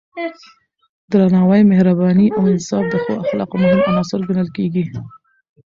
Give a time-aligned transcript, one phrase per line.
[1.11, 4.83] درناوی، مهرباني او انصاف د ښو اخلاقو مهم عناصر ګڼل کېږي.